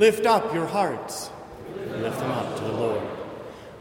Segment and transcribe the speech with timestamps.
[0.00, 1.28] Lift up your hearts.
[1.76, 3.02] Lift them up to the Lord.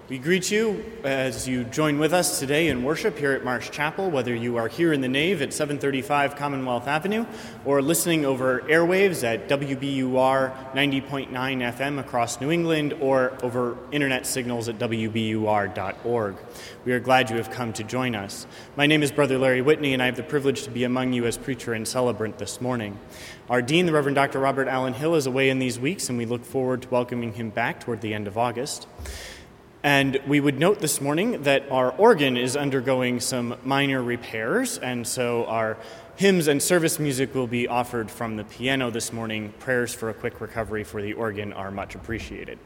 [0.09, 4.09] We greet you as you join with us today in worship here at Marsh Chapel,
[4.09, 7.27] whether you are here in the nave at 735 Commonwealth Avenue
[7.63, 14.67] or listening over airwaves at WBUR 90.9 FM across New England or over internet signals
[14.67, 16.35] at WBUR.org.
[16.85, 18.47] We are glad you have come to join us.
[18.75, 21.27] My name is Brother Larry Whitney, and I have the privilege to be among you
[21.27, 22.97] as preacher and celebrant this morning.
[23.47, 24.39] Our Dean, the Reverend Dr.
[24.39, 27.51] Robert Allen Hill, is away in these weeks, and we look forward to welcoming him
[27.51, 28.87] back toward the end of August.
[29.81, 35.07] And we would note this morning that our organ is undergoing some minor repairs, and
[35.07, 35.77] so our
[36.17, 39.53] hymns and service music will be offered from the piano this morning.
[39.59, 42.59] Prayers for a quick recovery for the organ are much appreciated.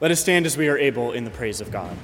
[0.00, 1.94] Let us stand as we are able in the praise of God.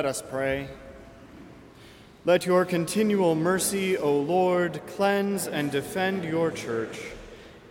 [0.00, 0.66] Let us pray.
[2.24, 6.98] Let your continual mercy, O Lord, cleanse and defend your church.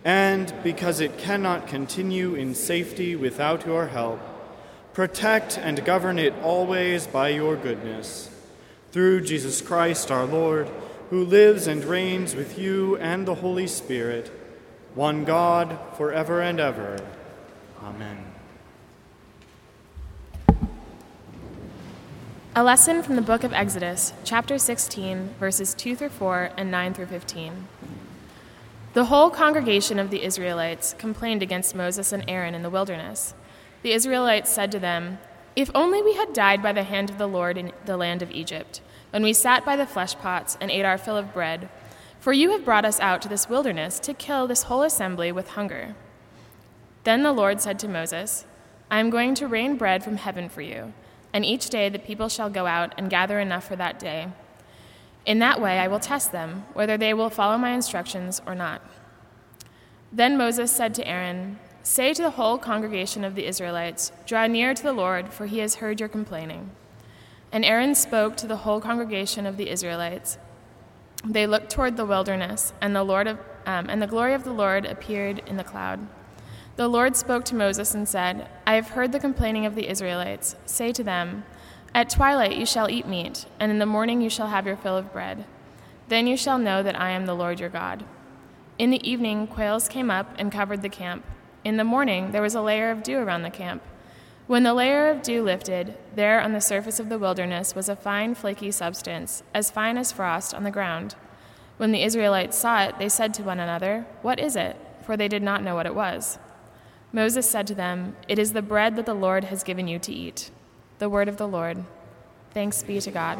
[0.04, 4.20] And because it cannot continue in safety without your help,
[4.92, 8.30] protect and govern it always by your goodness.
[8.92, 10.70] Through Jesus Christ our Lord,
[11.10, 14.30] who lives and reigns with you and the Holy Spirit,
[14.94, 16.96] one God, forever and ever.
[17.82, 18.29] Amen.
[22.60, 26.92] A lesson from the book of Exodus, chapter 16, verses 2 through 4 and 9
[26.92, 27.66] through 15.
[28.92, 33.32] The whole congregation of the Israelites complained against Moses and Aaron in the wilderness.
[33.80, 35.20] The Israelites said to them,
[35.56, 38.30] If only we had died by the hand of the Lord in the land of
[38.30, 41.70] Egypt, when we sat by the flesh pots and ate our fill of bread.
[42.18, 45.48] For you have brought us out to this wilderness to kill this whole assembly with
[45.52, 45.94] hunger.
[47.04, 48.44] Then the Lord said to Moses,
[48.90, 50.92] I am going to rain bread from heaven for you,
[51.32, 54.28] and each day the people shall go out and gather enough for that day.
[55.26, 58.82] In that way I will test them, whether they will follow my instructions or not.
[60.12, 64.74] Then Moses said to Aaron, Say to the whole congregation of the Israelites, Draw near
[64.74, 66.70] to the Lord, for he has heard your complaining.
[67.52, 70.38] And Aaron spoke to the whole congregation of the Israelites.
[71.24, 74.52] They looked toward the wilderness, and the, Lord of, um, and the glory of the
[74.52, 76.00] Lord appeared in the cloud.
[76.80, 80.56] The Lord spoke to Moses and said, I have heard the complaining of the Israelites.
[80.64, 81.44] Say to them,
[81.94, 84.96] At twilight you shall eat meat, and in the morning you shall have your fill
[84.96, 85.44] of bread.
[86.08, 88.04] Then you shall know that I am the Lord your God.
[88.78, 91.26] In the evening, quails came up and covered the camp.
[91.64, 93.82] In the morning, there was a layer of dew around the camp.
[94.46, 97.94] When the layer of dew lifted, there on the surface of the wilderness was a
[97.94, 101.14] fine, flaky substance, as fine as frost on the ground.
[101.76, 104.78] When the Israelites saw it, they said to one another, What is it?
[105.02, 106.38] For they did not know what it was.
[107.12, 110.12] Moses said to them, It is the bread that the Lord has given you to
[110.12, 110.50] eat.
[110.98, 111.84] The word of the Lord.
[112.52, 113.38] Thanks be to God.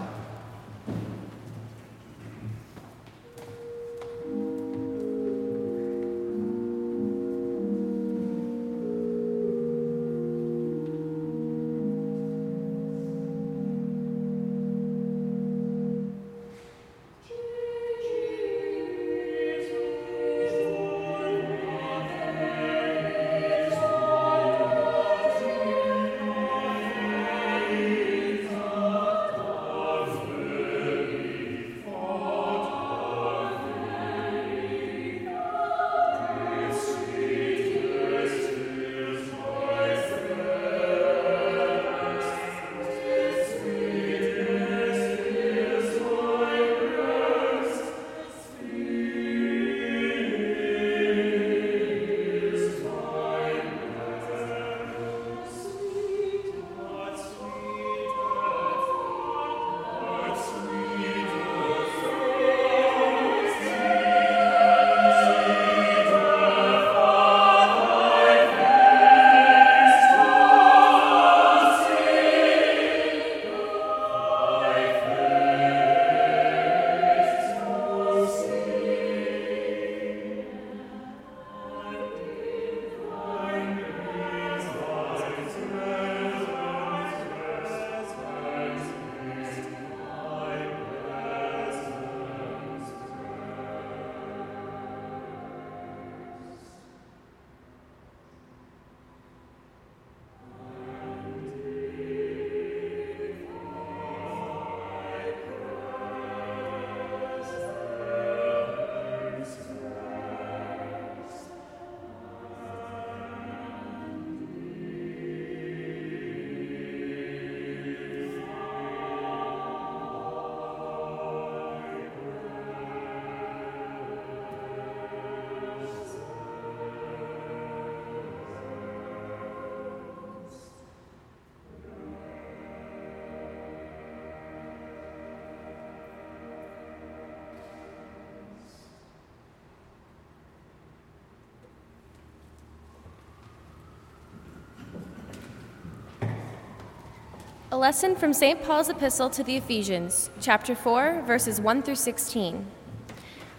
[147.73, 148.61] A lesson from St.
[148.65, 152.67] Paul's epistle to the Ephesians, chapter 4, verses 1 through 16.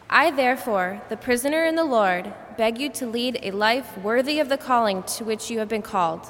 [0.10, 4.50] I, therefore, the prisoner in the Lord, beg you to lead a life worthy of
[4.50, 6.28] the calling to which you have been called,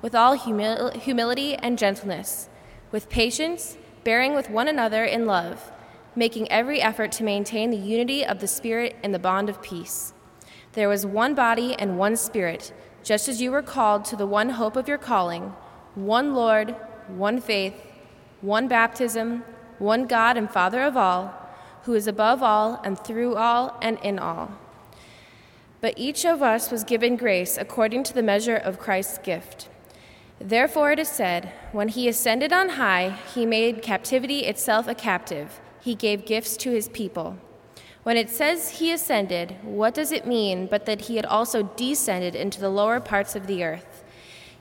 [0.00, 2.48] with all humil- humility and gentleness,
[2.92, 5.72] with patience, bearing with one another in love,
[6.14, 10.12] making every effort to maintain the unity of the Spirit in the bond of peace.
[10.74, 14.50] There was one body and one Spirit, just as you were called to the one
[14.50, 15.52] hope of your calling,
[15.96, 16.76] one Lord,
[17.08, 17.74] one faith,
[18.40, 19.44] one baptism,
[19.78, 21.34] one God and Father of all,
[21.84, 24.52] who is above all and through all and in all.
[25.80, 29.68] But each of us was given grace according to the measure of Christ's gift.
[30.40, 35.60] Therefore it is said, When he ascended on high, he made captivity itself a captive,
[35.80, 37.38] he gave gifts to his people.
[38.02, 42.34] When it says he ascended, what does it mean but that he had also descended
[42.34, 43.87] into the lower parts of the earth?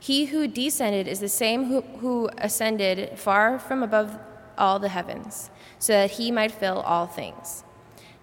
[0.08, 4.18] He who descended is the same who, who ascended far from above
[4.58, 7.66] all the heavens, so that he might fill all things.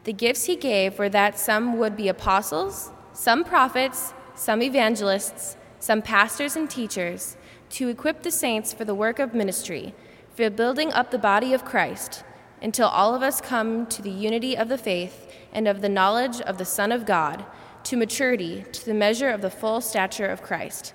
[0.05, 6.01] The gifts he gave were that some would be apostles, some prophets, some evangelists, some
[6.01, 7.37] pastors and teachers,
[7.73, 9.95] to equip the saints for the work of ministry,
[10.35, 12.25] for building up the body of Christ,
[12.63, 16.41] until all of us come to the unity of the faith and of the knowledge
[16.41, 17.45] of the Son of God,
[17.83, 20.95] to maturity, to the measure of the full stature of Christ.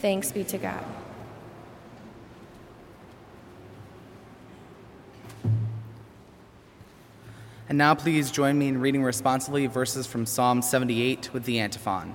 [0.00, 0.84] Thanks be to God.
[7.68, 12.14] And now please join me in reading responsibly verses from Psalm 78 with the antiphon.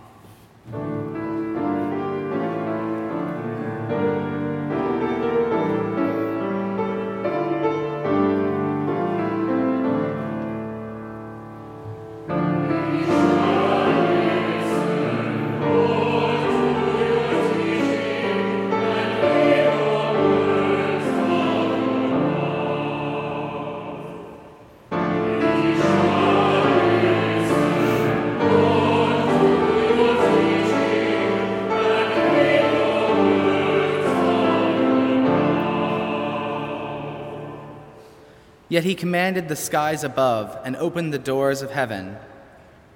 [38.80, 42.15] Yet he commanded the skies above and opened the doors of heaven.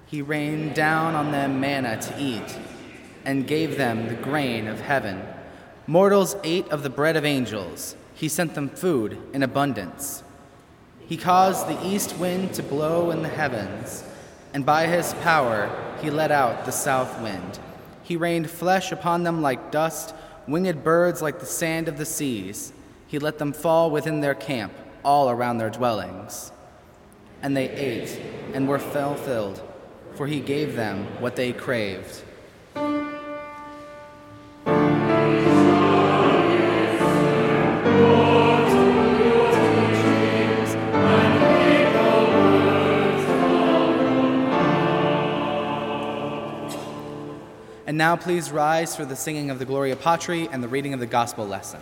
[0.06, 2.58] He rained down on them manna to eat
[3.26, 5.22] and gave them the grain of heaven.
[5.86, 7.96] Mortals ate of the bread of angels.
[8.14, 10.22] He sent them food in abundance.
[11.06, 14.04] He caused the east wind to blow in the heavens,
[14.54, 15.68] and by his power
[16.00, 17.58] he let out the south wind.
[18.02, 20.14] He rained flesh upon them like dust,
[20.48, 22.72] winged birds like the sand of the seas.
[23.06, 24.72] He let them fall within their camp
[25.04, 26.50] all around their dwellings.
[27.42, 28.20] And they ate
[28.54, 29.62] and were fulfilled,
[30.14, 32.22] for he gave them what they craved.
[47.86, 51.00] And now please rise for the singing of the Gloria Patri and the reading of
[51.00, 51.80] the gospel lesson.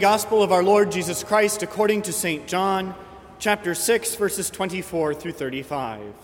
[0.00, 2.46] Gospel of our Lord Jesus Christ according to St.
[2.46, 2.94] John,
[3.38, 6.14] chapter 6, verses 24 through 35.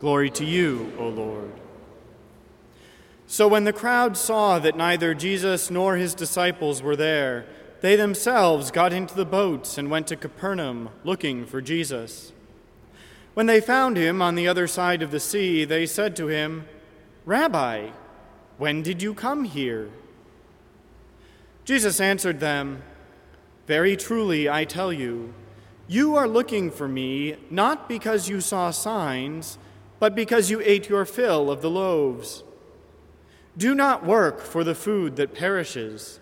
[0.00, 1.52] Glory to you, O Lord.
[3.28, 7.46] So when the crowd saw that neither Jesus nor his disciples were there,
[7.80, 12.32] they themselves got into the boats and went to Capernaum looking for Jesus.
[13.34, 16.66] When they found him on the other side of the sea, they said to him,
[17.24, 17.90] Rabbi,
[18.58, 19.90] when did you come here?
[21.64, 22.82] Jesus answered them,
[23.66, 25.34] very truly, I tell you,
[25.86, 29.58] you are looking for me not because you saw signs,
[29.98, 32.42] but because you ate your fill of the loaves.
[33.56, 36.18] Do not work for the food that perishes,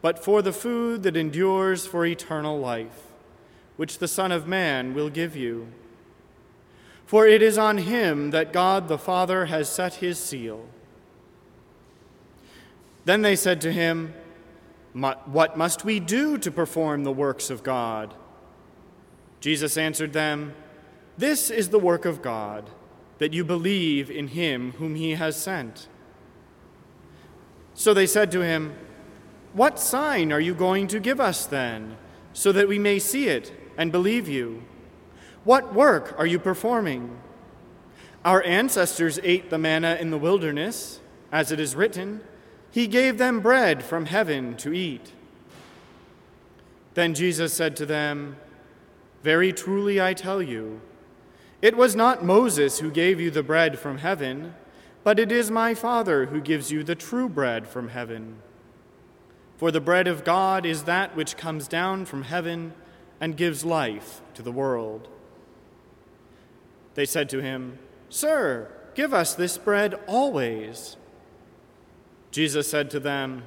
[0.00, 3.12] but for the food that endures for eternal life,
[3.76, 5.68] which the Son of Man will give you.
[7.06, 10.66] For it is on him that God the Father has set his seal.
[13.04, 14.14] Then they said to him,
[14.92, 18.14] what must we do to perform the works of God?
[19.40, 20.54] Jesus answered them,
[21.16, 22.70] This is the work of God,
[23.18, 25.88] that you believe in him whom he has sent.
[27.74, 28.76] So they said to him,
[29.52, 31.96] What sign are you going to give us then,
[32.32, 34.62] so that we may see it and believe you?
[35.44, 37.18] What work are you performing?
[38.24, 41.00] Our ancestors ate the manna in the wilderness,
[41.32, 42.20] as it is written.
[42.72, 45.12] He gave them bread from heaven to eat.
[46.94, 48.36] Then Jesus said to them,
[49.22, 50.80] Very truly I tell you,
[51.60, 54.54] it was not Moses who gave you the bread from heaven,
[55.04, 58.36] but it is my Father who gives you the true bread from heaven.
[59.58, 62.72] For the bread of God is that which comes down from heaven
[63.20, 65.08] and gives life to the world.
[66.94, 70.96] They said to him, Sir, give us this bread always.
[72.32, 73.42] Jesus said to them,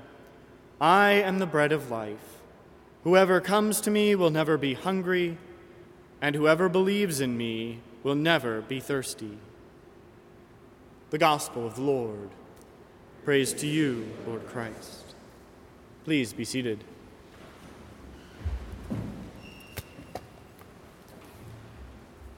[0.80, 2.40] I am the bread of life.
[3.04, 5.38] Whoever comes to me will never be hungry
[6.22, 9.38] and whoever believes in me will never be thirsty.
[11.10, 12.30] The Gospel of the Lord.
[13.24, 15.16] Praise to you, Lord Christ.
[16.04, 16.84] Please be seated.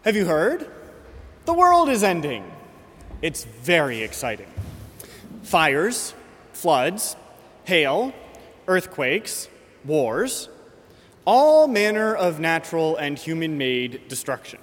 [0.03, 0.69] Have you heard?
[1.43, 2.49] The world is ending.
[3.21, 4.47] It's very exciting.
[5.43, 6.13] Fires,
[6.57, 7.15] floods,
[7.65, 8.11] hail,
[8.67, 9.47] earthquakes,
[9.85, 10.49] wars,
[11.23, 14.59] all manner of natural and human made destruction.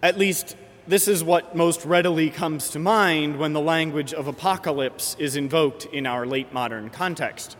[0.00, 0.56] At least,
[0.86, 5.86] this is what most readily comes to mind when the language of apocalypse is invoked
[5.86, 7.56] in our late modern context.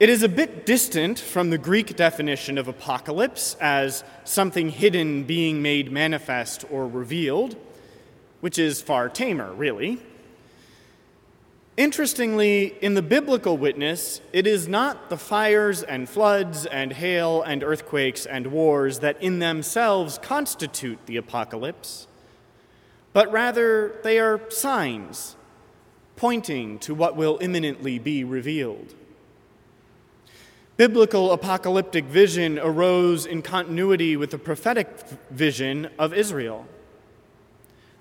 [0.00, 5.62] It is a bit distant from the Greek definition of apocalypse as something hidden being
[5.62, 7.56] made manifest or revealed,
[8.40, 10.00] which is far tamer, really.
[11.76, 17.64] Interestingly, in the biblical witness, it is not the fires and floods and hail and
[17.64, 22.06] earthquakes and wars that in themselves constitute the apocalypse,
[23.12, 25.34] but rather they are signs
[26.14, 28.94] pointing to what will imminently be revealed.
[30.76, 34.88] Biblical apocalyptic vision arose in continuity with the prophetic
[35.28, 36.66] vision of Israel.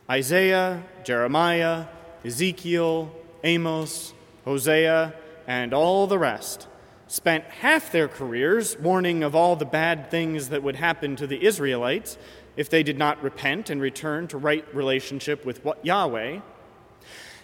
[0.08, 1.86] Isaiah, Jeremiah,
[2.24, 3.12] Ezekiel,
[3.44, 4.14] Amos,
[4.46, 5.14] Hosea,
[5.48, 6.68] and all the rest
[7.08, 11.46] spent half their careers warning of all the bad things that would happen to the
[11.46, 12.18] Israelites
[12.56, 16.40] if they did not repent and return to right relationship with Yahweh.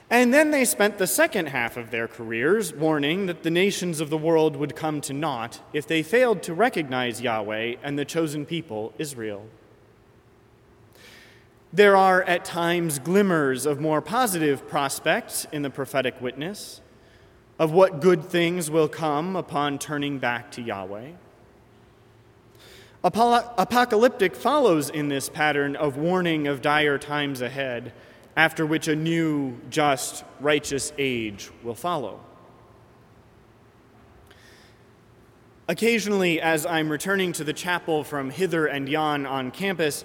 [0.09, 4.09] And then they spent the second half of their careers warning that the nations of
[4.09, 8.45] the world would come to naught if they failed to recognize Yahweh and the chosen
[8.45, 9.45] people, Israel.
[11.71, 16.81] There are at times glimmers of more positive prospects in the prophetic witness
[17.59, 21.11] of what good things will come upon turning back to Yahweh.
[23.03, 27.93] Apocalyptic follows in this pattern of warning of dire times ahead,
[28.35, 32.19] after which a new, just, righteous age will follow.
[35.67, 40.03] Occasionally, as I'm returning to the chapel from hither and yon on campus,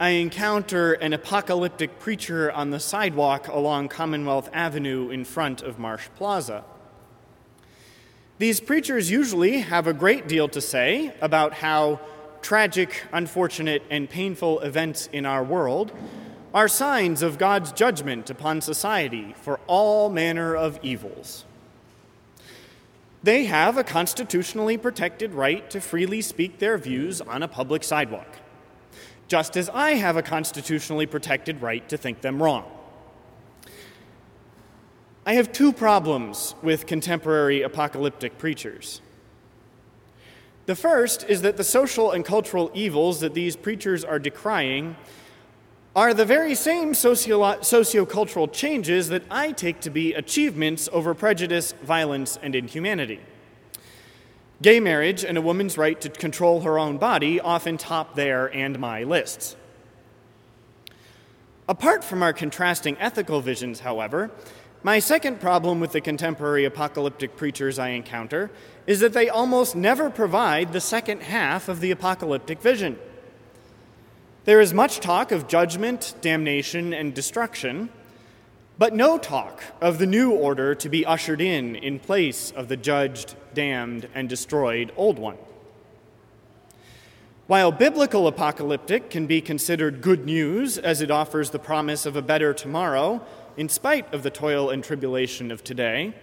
[0.00, 6.08] I encounter an apocalyptic preacher on the sidewalk along Commonwealth Avenue in front of Marsh
[6.16, 6.64] Plaza.
[8.38, 12.00] These preachers usually have a great deal to say about how
[12.42, 15.92] tragic, unfortunate, and painful events in our world
[16.52, 21.44] are signs of God's judgment upon society for all manner of evils.
[23.22, 28.40] They have a constitutionally protected right to freely speak their views on a public sidewalk
[29.28, 32.64] just as I have a constitutionally protected right to think them wrong.
[35.26, 39.00] I have two problems with contemporary apocalyptic preachers.
[40.66, 44.96] The first is that the social and cultural evils that these preachers are decrying
[45.96, 51.72] are the very same socio- sociocultural changes that I take to be achievements over prejudice,
[51.82, 53.20] violence, and inhumanity.
[54.64, 58.78] Gay marriage and a woman's right to control her own body often top their and
[58.78, 59.56] my lists.
[61.68, 64.30] Apart from our contrasting ethical visions, however,
[64.82, 68.50] my second problem with the contemporary apocalyptic preachers I encounter
[68.86, 72.98] is that they almost never provide the second half of the apocalyptic vision.
[74.46, 77.90] There is much talk of judgment, damnation, and destruction,
[78.76, 82.76] but no talk of the new order to be ushered in in place of the
[82.76, 85.38] judged, damned, and destroyed old one.
[87.46, 92.22] While biblical apocalyptic can be considered good news as it offers the promise of a
[92.22, 93.24] better tomorrow
[93.56, 96.14] in spite of the toil and tribulation of today,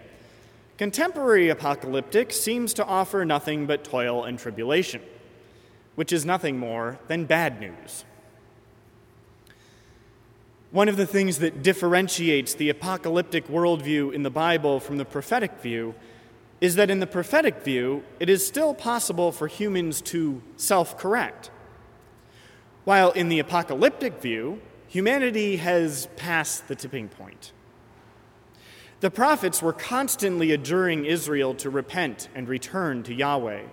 [0.77, 5.01] contemporary apocalyptic seems to offer nothing but toil and tribulation,
[5.93, 8.03] which is nothing more than bad news.
[10.71, 15.59] One of the things that differentiates the apocalyptic worldview in the Bible from the prophetic
[15.59, 15.95] view
[16.61, 21.51] is that in the prophetic view, it is still possible for humans to self correct.
[22.85, 27.51] While in the apocalyptic view, humanity has passed the tipping point.
[29.01, 33.63] The prophets were constantly adjuring Israel to repent and return to Yahweh.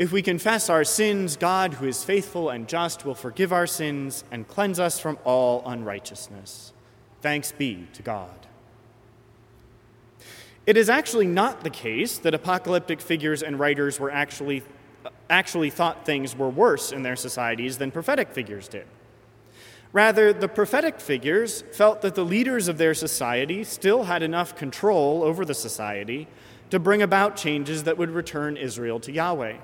[0.00, 4.24] If we confess our sins, God, who is faithful and just, will forgive our sins
[4.30, 6.72] and cleanse us from all unrighteousness.
[7.20, 8.46] Thanks be to God.
[10.64, 14.62] It is actually not the case that apocalyptic figures and writers were actually,
[15.28, 18.86] actually thought things were worse in their societies than prophetic figures did.
[19.92, 25.22] Rather, the prophetic figures felt that the leaders of their society still had enough control
[25.22, 26.26] over the society
[26.70, 29.58] to bring about changes that would return Israel to Yahweh.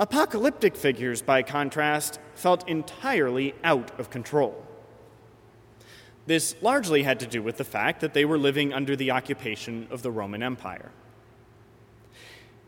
[0.00, 4.64] Apocalyptic figures, by contrast, felt entirely out of control.
[6.26, 9.88] This largely had to do with the fact that they were living under the occupation
[9.90, 10.92] of the Roman Empire.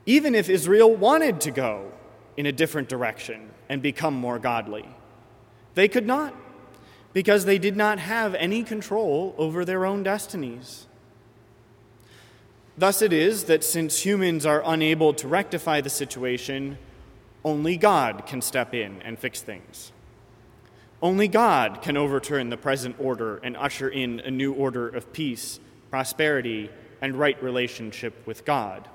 [0.07, 1.93] Even if Israel wanted to go
[2.37, 4.89] in a different direction and become more godly,
[5.75, 6.35] they could not,
[7.13, 10.87] because they did not have any control over their own destinies.
[12.79, 16.79] Thus, it is that since humans are unable to rectify the situation,
[17.45, 19.93] only God can step in and fix things.
[21.03, 25.59] Only God can overturn the present order and usher in a new order of peace,
[25.91, 28.89] prosperity, and right relationship with God.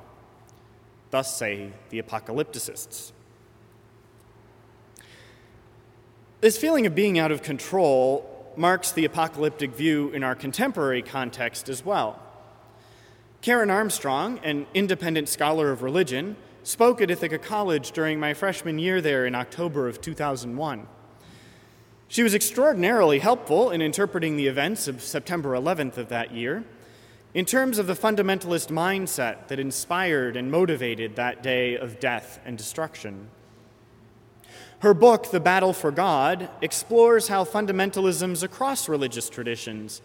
[1.09, 3.11] Thus say the apocalypticists.
[6.41, 11.69] This feeling of being out of control marks the apocalyptic view in our contemporary context
[11.69, 12.21] as well.
[13.41, 18.99] Karen Armstrong, an independent scholar of religion, spoke at Ithaca College during my freshman year
[18.99, 20.87] there in October of 2001.
[22.07, 26.63] She was extraordinarily helpful in interpreting the events of September 11th of that year
[27.35, 32.57] in terms of the fundamentalist mindset that inspired and motivated that day of death and
[32.57, 33.29] destruction.
[34.79, 40.01] Her book, The Battle for God, explores how fundamentalisms across religious traditions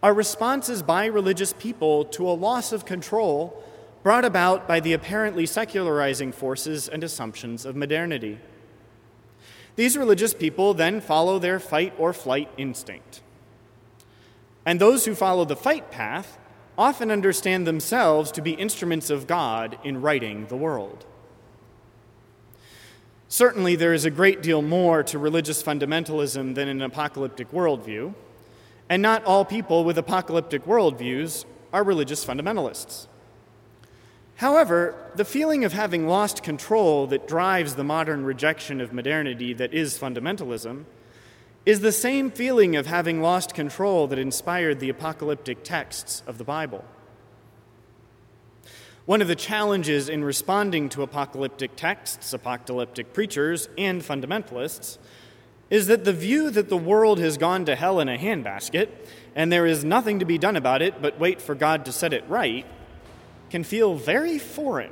[0.00, 3.64] are responses by religious people to a loss of control
[4.04, 8.38] brought about by the apparently secularizing forces and assumptions of modernity.
[9.76, 13.22] These religious people then follow their fight or flight instinct.
[14.66, 16.38] And those who follow the fight path
[16.76, 21.06] often understand themselves to be instruments of God in righting the world.
[23.28, 28.14] Certainly, there is a great deal more to religious fundamentalism than an apocalyptic worldview,
[28.90, 33.06] and not all people with apocalyptic worldviews are religious fundamentalists.
[34.36, 39.72] However, the feeling of having lost control that drives the modern rejection of modernity that
[39.72, 40.84] is fundamentalism
[41.64, 46.44] is the same feeling of having lost control that inspired the apocalyptic texts of the
[46.44, 46.84] Bible.
[49.06, 54.98] One of the challenges in responding to apocalyptic texts, apocalyptic preachers, and fundamentalists
[55.70, 58.88] is that the view that the world has gone to hell in a handbasket
[59.34, 62.12] and there is nothing to be done about it but wait for God to set
[62.12, 62.66] it right
[63.54, 64.90] can feel very foreign.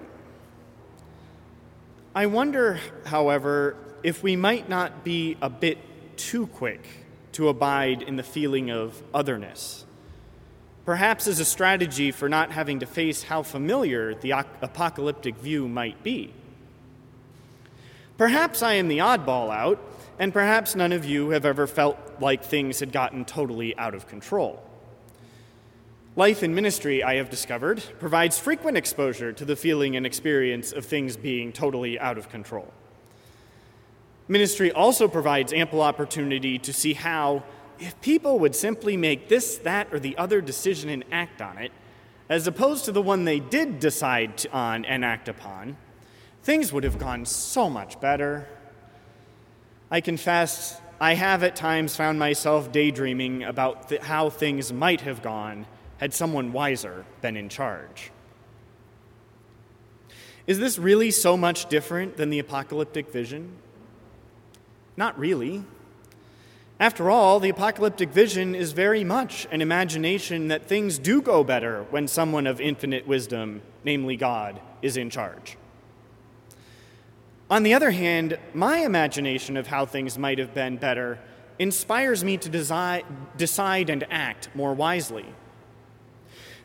[2.14, 5.78] I wonder, however, if we might not be a bit
[6.16, 6.86] too quick
[7.32, 9.84] to abide in the feeling of otherness.
[10.84, 16.00] Perhaps as a strategy for not having to face how familiar the apocalyptic view might
[16.04, 16.32] be.
[18.16, 19.80] Perhaps I am the oddball out,
[20.20, 24.06] and perhaps none of you have ever felt like things had gotten totally out of
[24.06, 24.62] control.
[26.14, 30.84] Life in ministry, I have discovered, provides frequent exposure to the feeling and experience of
[30.84, 32.70] things being totally out of control.
[34.28, 37.44] Ministry also provides ample opportunity to see how,
[37.78, 41.72] if people would simply make this, that, or the other decision and act on it,
[42.28, 45.78] as opposed to the one they did decide on and act upon,
[46.42, 48.46] things would have gone so much better.
[49.90, 55.22] I confess, I have at times found myself daydreaming about th- how things might have
[55.22, 55.64] gone
[56.02, 58.10] had someone wiser been in charge.
[60.48, 63.52] Is this really so much different than the apocalyptic vision?
[64.96, 65.62] Not really.
[66.80, 71.84] After all, the apocalyptic vision is very much an imagination that things do go better
[71.90, 75.56] when someone of infinite wisdom, namely God, is in charge.
[77.48, 81.20] On the other hand, my imagination of how things might have been better
[81.60, 83.04] inspires me to desi-
[83.36, 85.26] decide and act more wisely.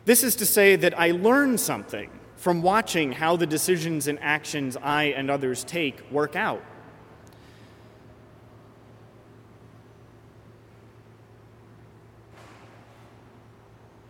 [0.04, 4.76] This is to say that I learn something from watching how the decisions and actions
[4.76, 6.62] I and others take work out.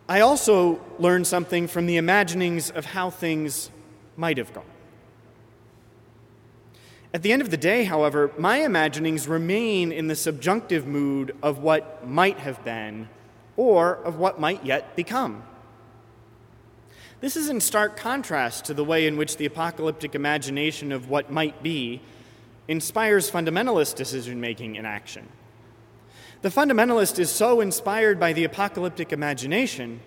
[0.08, 3.70] I also learn something from the imaginings of how things
[4.16, 4.64] might have gone.
[7.12, 11.58] At the end of the day, however, my imaginings remain in the subjunctive mood of
[11.58, 13.08] what might have been
[13.56, 15.42] or of what might yet become.
[17.20, 21.32] This is in stark contrast to the way in which the apocalyptic imagination of what
[21.32, 22.00] might be
[22.68, 25.28] inspires fundamentalist decision making and action.
[26.42, 30.00] The fundamentalist is so inspired by the apocalyptic imagination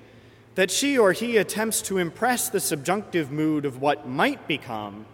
[0.56, 5.06] that she or he attempts to impress the subjunctive mood of what might become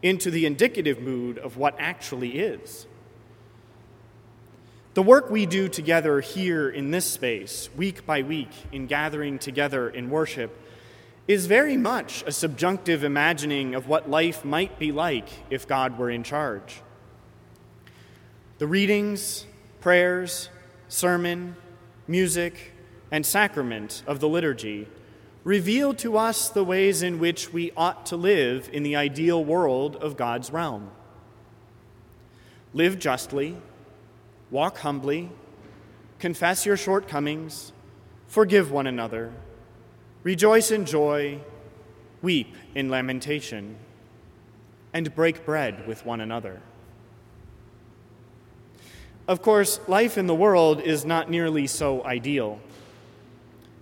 [0.00, 2.86] into the indicative mood of what actually is.
[4.94, 9.88] The work we do together here in this space, week by week, in gathering together
[9.88, 10.56] in worship,
[11.28, 16.10] is very much a subjunctive imagining of what life might be like if God were
[16.10, 16.82] in charge.
[18.58, 19.46] The readings,
[19.80, 20.48] prayers,
[20.88, 21.56] sermon,
[22.08, 22.72] music,
[23.10, 24.88] and sacrament of the liturgy
[25.44, 29.96] reveal to us the ways in which we ought to live in the ideal world
[29.96, 30.90] of God's realm.
[32.74, 33.56] Live justly,
[34.50, 35.30] walk humbly,
[36.18, 37.72] confess your shortcomings,
[38.28, 39.32] forgive one another,
[40.22, 41.40] rejoice in joy,
[42.20, 43.76] weep in lamentation,
[44.92, 46.60] and break bread with one another.
[49.28, 52.58] Of course, life in the world is not nearly so ideal.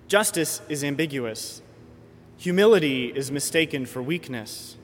[0.07, 1.63] Justice is ambiguous.
[2.37, 4.77] Humility is mistaken for weakness.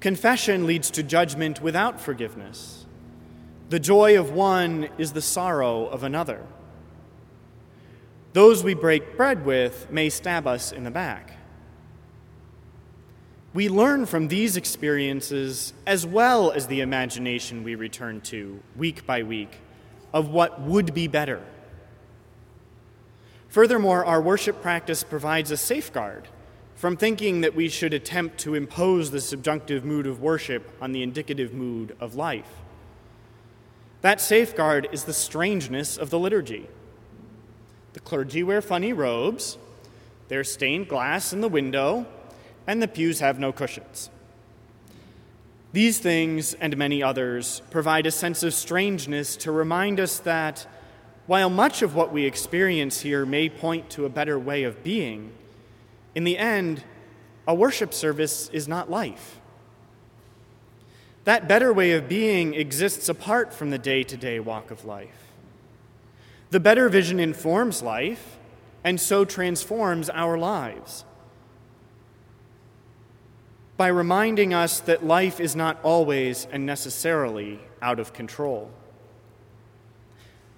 [0.00, 2.86] Confession leads to judgment without forgiveness.
[3.68, 6.46] The joy of one is the sorrow of another.
[8.32, 11.32] Those we break bread with may stab us in the back.
[13.54, 19.22] We learn from these experiences as well as the imagination we return to week by
[19.22, 19.58] week
[20.12, 21.42] of what would be better.
[23.48, 26.28] Furthermore, our worship practice provides a safeguard
[26.74, 31.02] from thinking that we should attempt to impose the subjunctive mood of worship on the
[31.02, 32.62] indicative mood of life.
[34.02, 36.68] That safeguard is the strangeness of the liturgy.
[37.92, 39.58] The clergy wear funny robes,
[40.28, 42.06] there's stained glass in the window,
[42.66, 44.10] and the pews have no cushions.
[45.72, 50.66] These things and many others provide a sense of strangeness to remind us that
[51.26, 55.32] while much of what we experience here may point to a better way of being,
[56.14, 56.84] in the end,
[57.46, 59.38] a worship service is not life.
[61.24, 65.27] That better way of being exists apart from the day to day walk of life.
[66.50, 68.38] The better vision informs life
[68.82, 71.04] and so transforms our lives
[73.76, 78.70] by reminding us that life is not always and necessarily out of control.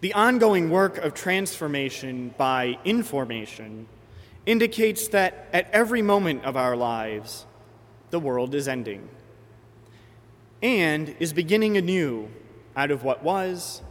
[0.00, 3.86] The ongoing work of transformation by information
[4.46, 7.44] indicates that at every moment of our lives,
[8.08, 9.08] the world is ending
[10.62, 12.28] and is beginning anew
[12.74, 13.82] out of what was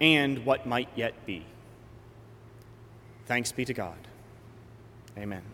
[0.00, 1.44] and what might yet be.
[3.26, 3.96] Thanks be to God.
[5.16, 5.53] Amen.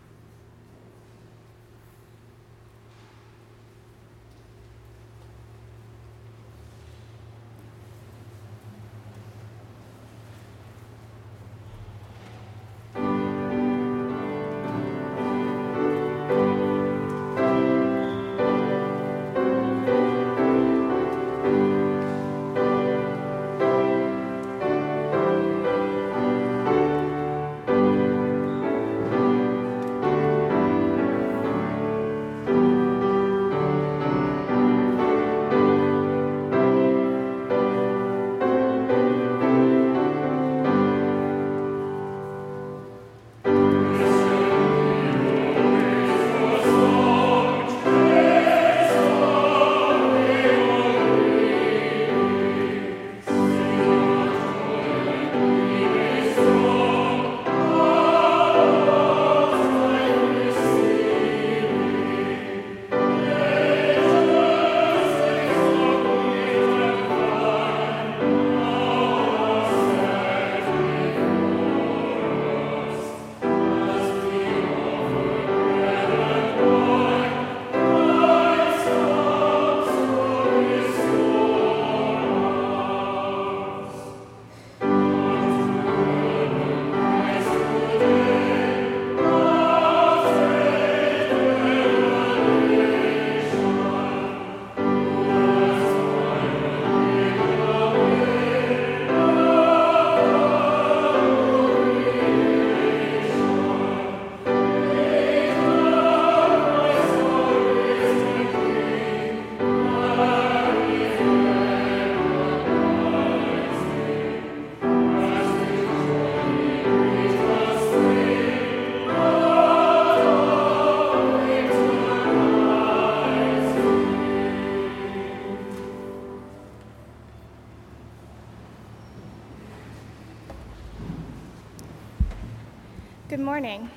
[133.61, 133.91] Morning.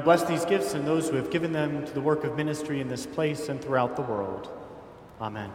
[0.00, 2.80] Now bless these gifts and those who have given them to the work of ministry
[2.80, 4.48] in this place and throughout the world.
[5.20, 5.50] Amen.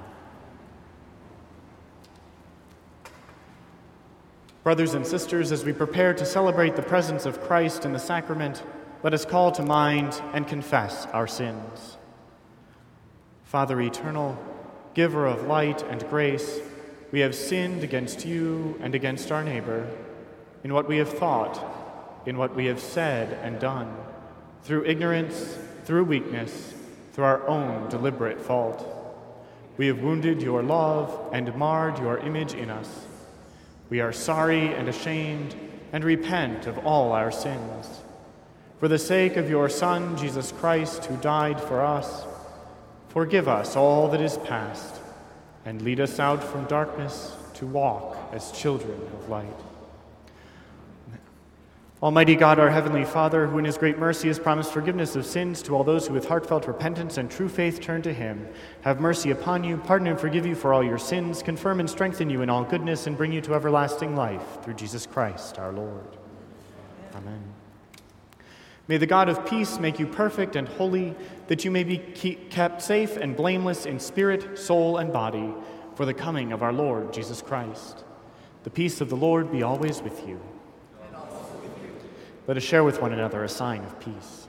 [4.61, 8.61] Brothers and sisters, as we prepare to celebrate the presence of Christ in the sacrament,
[9.01, 11.97] let us call to mind and confess our sins.
[13.45, 14.37] Father eternal,
[14.93, 16.59] giver of light and grace,
[17.11, 19.89] we have sinned against you and against our neighbor
[20.63, 24.04] in what we have thought, in what we have said and done,
[24.65, 26.73] through ignorance, through weakness,
[27.13, 28.91] through our own deliberate fault.
[29.77, 33.05] We have wounded your love and marred your image in us.
[33.91, 35.55] We are sorry and ashamed
[35.93, 38.01] and repent of all our sins.
[38.79, 42.25] For the sake of your Son, Jesus Christ, who died for us,
[43.09, 44.95] forgive us all that is past
[45.63, 49.74] and lead us out from darkness to walk as children of light.
[52.05, 55.63] Almighty God, our Heavenly Father, who in His great mercy has promised forgiveness of sins
[55.63, 58.47] to all those who with heartfelt repentance and true faith turn to Him,
[58.81, 62.29] have mercy upon you, pardon and forgive you for all your sins, confirm and strengthen
[62.29, 66.05] you in all goodness, and bring you to everlasting life through Jesus Christ our Lord.
[67.15, 67.41] Amen.
[68.87, 71.15] May the God of peace make you perfect and holy,
[71.47, 75.51] that you may be kept safe and blameless in spirit, soul, and body
[75.95, 78.03] for the coming of our Lord Jesus Christ.
[78.63, 80.39] The peace of the Lord be always with you.
[82.47, 84.47] Let us share with one another a sign of peace.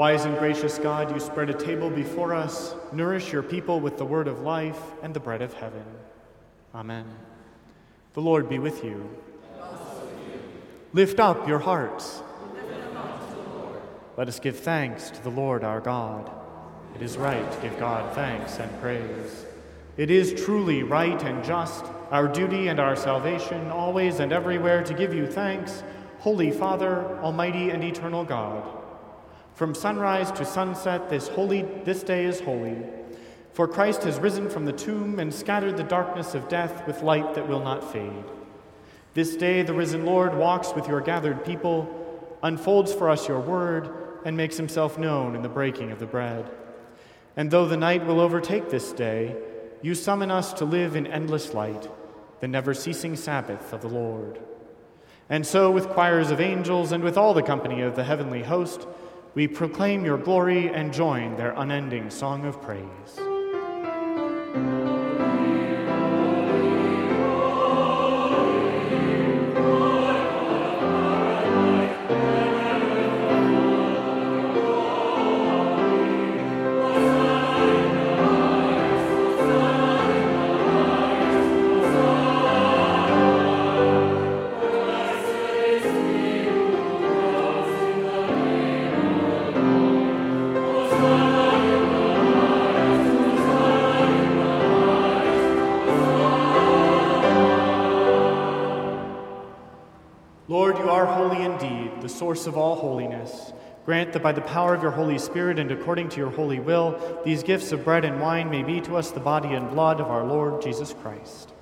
[0.00, 4.04] Wise and gracious God, you spread a table before us, nourish your people with the
[4.06, 5.84] word of life and the bread of heaven.
[6.74, 7.04] Amen.
[8.14, 9.10] The Lord be with you.
[10.94, 12.22] Lift up your hearts.
[14.16, 16.30] Let us give thanks to the Lord our God.
[16.94, 19.44] It is right to give God thanks and praise.
[19.98, 24.94] It is truly right and just, our duty and our salvation, always and everywhere to
[24.94, 25.82] give you thanks,
[26.20, 28.79] Holy Father, Almighty and eternal God.
[29.54, 32.76] From sunrise to sunset, this, holy, this day is holy.
[33.52, 37.34] For Christ has risen from the tomb and scattered the darkness of death with light
[37.34, 38.24] that will not fade.
[39.12, 43.90] This day, the risen Lord walks with your gathered people, unfolds for us your word,
[44.24, 46.50] and makes himself known in the breaking of the bread.
[47.36, 49.36] And though the night will overtake this day,
[49.82, 51.88] you summon us to live in endless light,
[52.40, 54.40] the never ceasing Sabbath of the Lord.
[55.28, 58.86] And so, with choirs of angels and with all the company of the heavenly host,
[59.34, 63.20] we proclaim your glory and join their unending song of praise.
[102.40, 103.52] Source of all holiness.
[103.84, 106.98] Grant that by the power of your Holy Spirit and according to your holy will,
[107.24, 110.06] these gifts of bread and wine may be to us the body and blood of
[110.06, 111.52] our Lord Jesus Christ.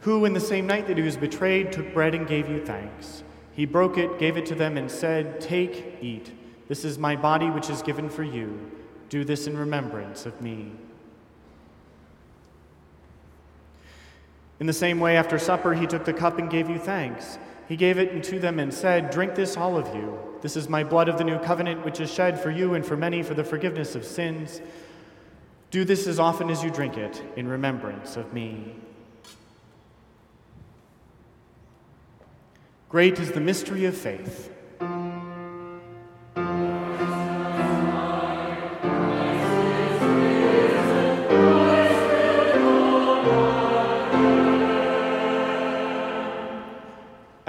[0.00, 3.22] Who, in the same night that he was betrayed, took bread and gave you thanks.
[3.52, 6.32] He broke it, gave it to them, and said, Take, eat.
[6.66, 8.70] This is my body which is given for you.
[9.10, 10.72] Do this in remembrance of me.
[14.60, 17.38] In the same way, after supper, he took the cup and gave you thanks.
[17.68, 20.18] He gave it to them and said, Drink this, all of you.
[20.40, 22.96] This is my blood of the new covenant, which is shed for you and for
[22.96, 24.62] many for the forgiveness of sins.
[25.70, 28.74] Do this as often as you drink it in remembrance of me.
[32.88, 34.50] Great is the mystery of faith.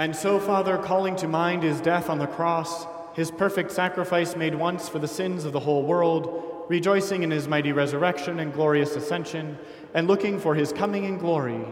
[0.00, 4.54] And so, Father, calling to mind his death on the cross, his perfect sacrifice made
[4.54, 8.96] once for the sins of the whole world, rejoicing in his mighty resurrection and glorious
[8.96, 9.58] ascension,
[9.92, 11.62] and looking for his coming in glory,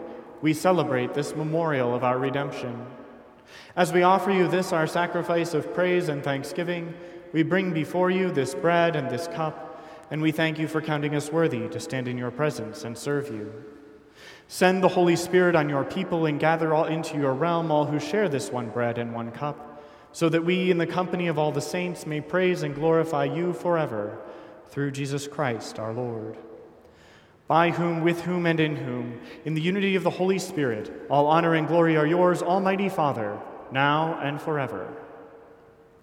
[0.43, 2.85] we celebrate this memorial of our redemption.
[3.75, 6.93] As we offer you this, our sacrifice of praise and thanksgiving,
[7.33, 11.15] we bring before you this bread and this cup, and we thank you for counting
[11.15, 13.51] us worthy to stand in your presence and serve you.
[14.49, 18.01] Send the Holy Spirit on your people and gather all into your realm all who
[18.01, 21.53] share this one bread and one cup, so that we, in the company of all
[21.53, 24.19] the saints, may praise and glorify you forever,
[24.69, 26.37] through Jesus Christ our Lord.
[27.47, 31.27] By whom, with whom, and in whom, in the unity of the Holy Spirit, all
[31.27, 33.41] honor and glory are yours, Almighty Father,
[33.71, 34.95] now and forever.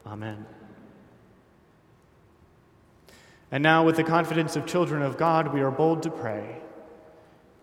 [0.05, 0.45] Amen.
[3.51, 6.61] And now, with the confidence of children of God, we are bold to pray.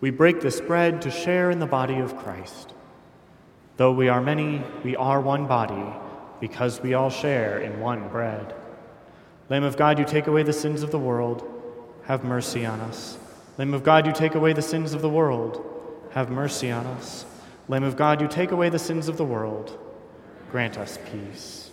[0.00, 2.72] We break this bread to share in the body of Christ.
[3.76, 5.94] Though we are many, we are one body,
[6.40, 8.54] because we all share in one bread.
[9.50, 11.46] Lamb of God, you take away the sins of the world,
[12.04, 13.18] have mercy on us.
[13.58, 15.64] Lamb of God, you take away the sins of the world,
[16.12, 17.26] have mercy on us.
[17.68, 19.78] Lamb of God, you take away the sins of the world,
[20.50, 21.69] grant us peace.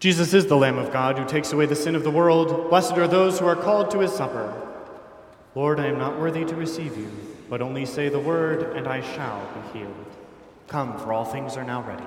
[0.00, 2.70] Jesus is the Lamb of God who takes away the sin of the world.
[2.70, 4.50] Blessed are those who are called to his supper.
[5.54, 7.10] Lord, I am not worthy to receive you,
[7.50, 10.06] but only say the word, and I shall be healed.
[10.68, 12.02] Come, for all things are now ready.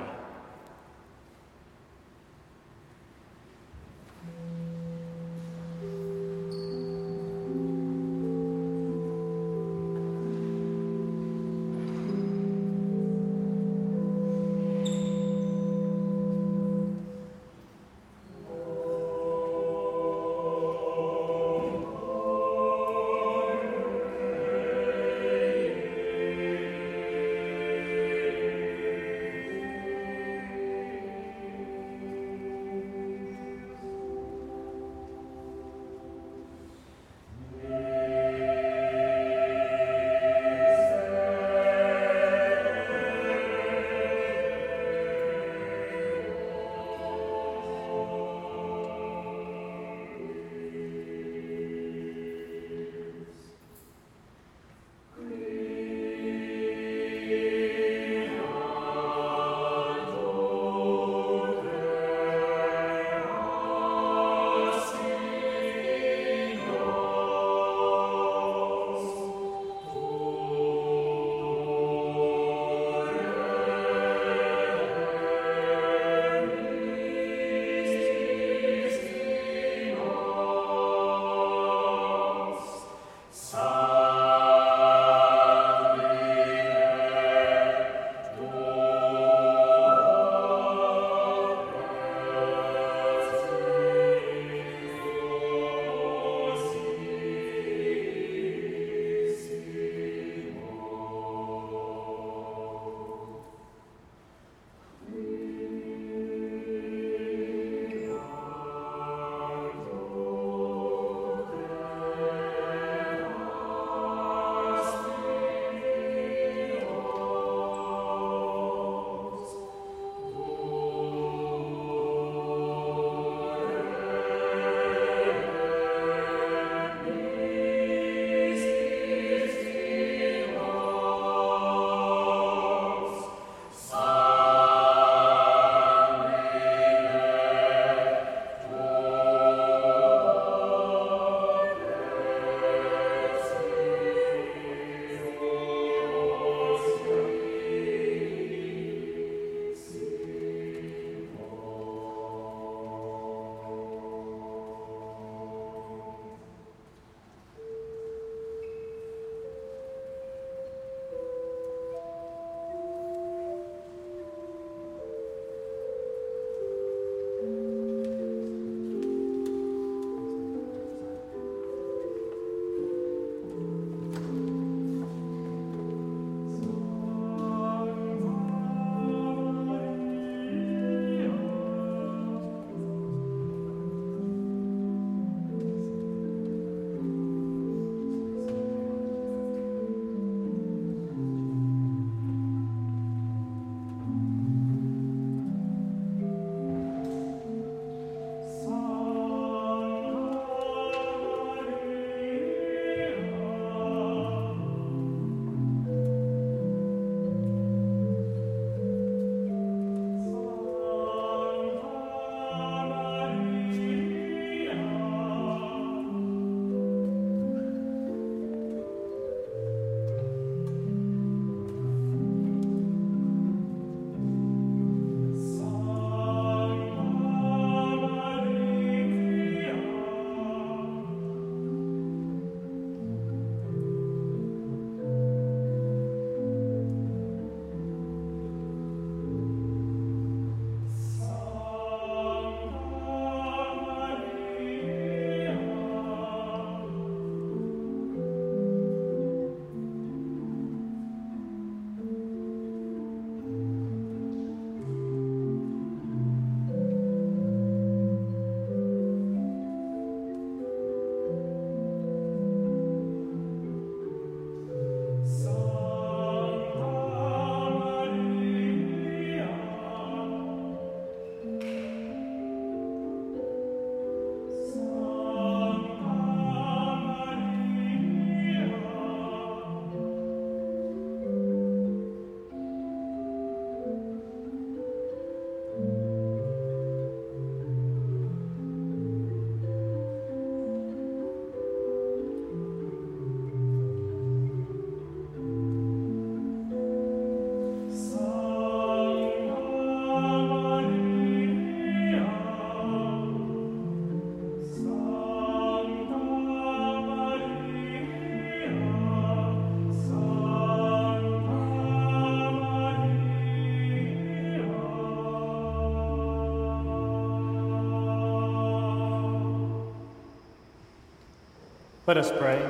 [322.05, 322.69] Let us pray.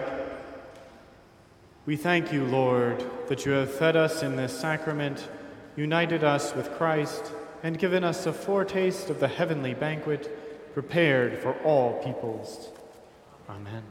[1.87, 5.27] We thank you, Lord, that you have fed us in this sacrament,
[5.75, 7.31] united us with Christ,
[7.63, 12.69] and given us a foretaste of the heavenly banquet prepared for all peoples.
[13.49, 13.83] Amen.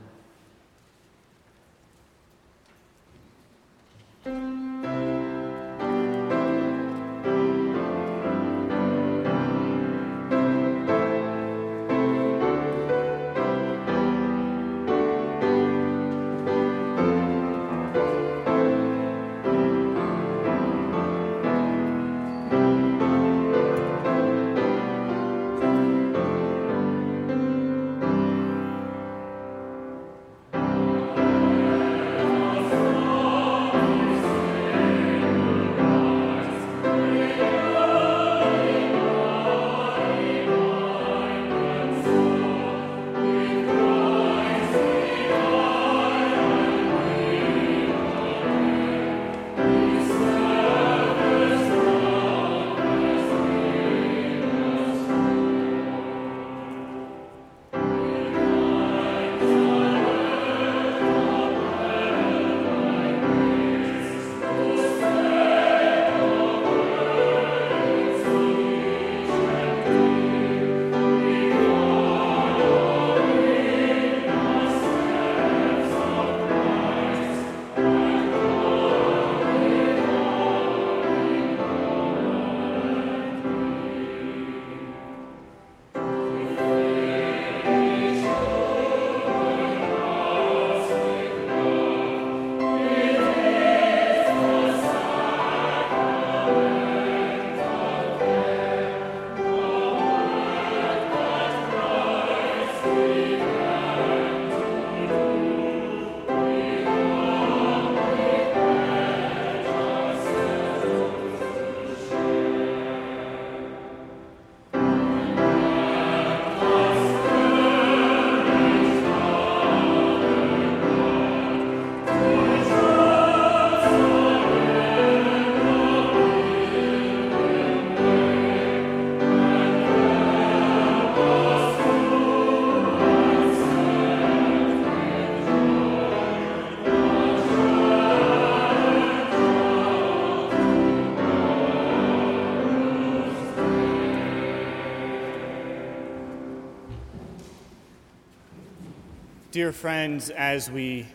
[149.52, 151.06] Dear friends, as we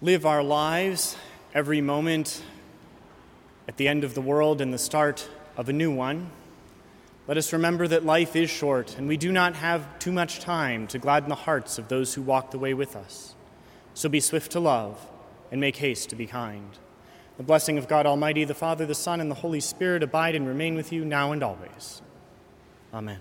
[0.00, 1.18] live our lives
[1.52, 2.42] every moment
[3.68, 5.28] at the end of the world and the start
[5.58, 6.30] of a new one,
[7.26, 10.86] let us remember that life is short and we do not have too much time
[10.86, 13.34] to gladden the hearts of those who walk the way with us.
[13.92, 15.10] So be swift to love
[15.52, 16.70] and make haste to be kind.
[17.36, 20.48] The blessing of God Almighty, the Father, the Son, and the Holy Spirit abide and
[20.48, 22.00] remain with you now and always.
[22.94, 23.18] Amen.